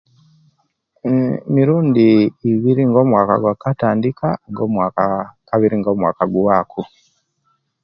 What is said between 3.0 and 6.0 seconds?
omwaka gwakatandika nga omwaka kabiri nga